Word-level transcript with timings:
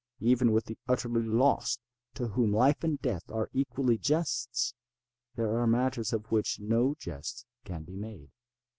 Even 0.21 0.51
with 0.51 0.65
the 0.65 0.79
utterly 0.87 1.21
lost, 1.21 1.79
to 2.15 2.29
whom 2.29 2.51
life 2.51 2.83
and 2.83 2.99
death 3.03 3.21
are 3.29 3.51
equally 3.53 3.99
jests, 3.99 4.73
there 5.35 5.55
are 5.59 5.67
matters 5.67 6.11
of 6.11 6.31
which 6.31 6.59
no 6.59 6.95
jest 6.97 7.45
can 7.65 7.83
be 7.83 7.93
made. 7.95 8.31